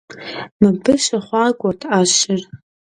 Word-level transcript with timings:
Мыбы 0.61 0.93
щыхъуакӀуэрт 1.03 1.81
Ӏэщыр. 1.91 2.41